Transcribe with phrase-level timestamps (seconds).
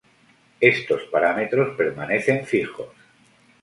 [0.71, 2.89] Estos parámetros permanecen fijos.